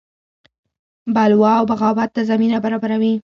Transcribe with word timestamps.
بلوا 1.15 1.51
او 1.59 1.63
بغاوت 1.71 2.09
ته 2.15 2.21
زمینه 2.31 2.57
برابروي. 2.63 3.13